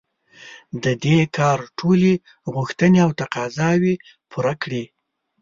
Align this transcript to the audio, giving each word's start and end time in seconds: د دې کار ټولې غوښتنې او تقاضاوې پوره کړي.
د 0.83 0.85
دې 1.03 1.19
کار 1.37 1.59
ټولې 1.79 2.13
غوښتنې 2.53 2.99
او 3.05 3.11
تقاضاوې 3.21 3.95
پوره 4.29 4.53
کړي. 4.61 4.83